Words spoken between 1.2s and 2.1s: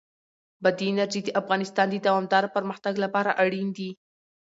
د افغانستان د